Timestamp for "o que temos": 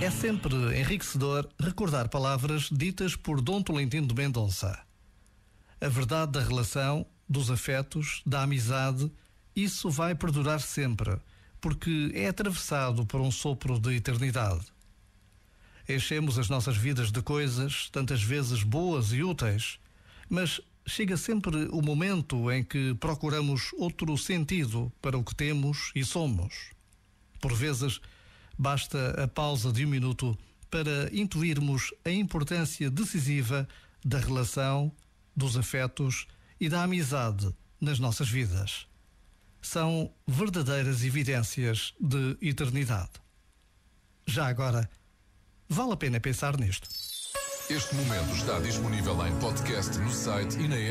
25.18-25.90